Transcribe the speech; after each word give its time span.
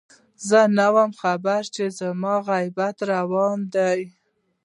زه 0.47 0.59
نه 0.77 0.87
وم 0.95 1.11
خبر 1.21 1.61
چې 1.75 1.83
زما 1.99 2.33
غيبت 2.49 2.97
روان 3.11 3.59
دی 3.73 4.01